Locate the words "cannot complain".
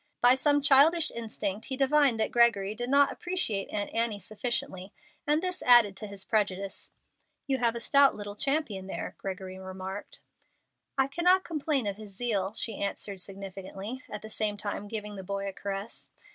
11.05-11.85